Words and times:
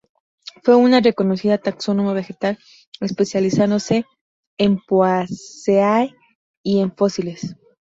Fue 0.63 0.75
una 0.75 0.99
reconocida 0.99 1.59
taxónoma 1.59 2.13
vegetal, 2.13 2.57
especializándose 3.01 4.07
en 4.57 4.79
Poaceae 4.79 6.15
y 6.63 6.79
en 6.79 6.91
fósiles. 6.95 7.55